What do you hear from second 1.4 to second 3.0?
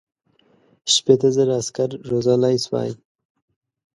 عسکر روزلای سوای.